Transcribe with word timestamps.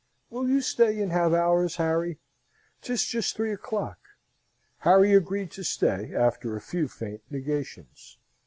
"Will 0.31 0.49
you 0.49 0.61
stay 0.61 0.99
and 0.99 1.11
have 1.11 1.31
ours, 1.31 1.75
Harry? 1.75 2.17
'Tis 2.81 3.03
just 3.05 3.35
three 3.35 3.53
o'clock!" 3.53 3.99
Harry 4.79 5.13
agreed 5.13 5.51
to 5.51 5.63
stay, 5.63 6.11
after 6.15 6.55
a 6.55 6.59
few 6.59 6.87
faint 6.87 7.21
negations. 7.29 8.17